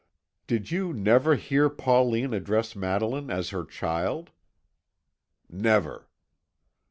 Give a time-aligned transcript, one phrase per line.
[0.47, 4.31] "Did you never hear Pauline address Madeline as her child?"
[5.47, 6.07] "Never."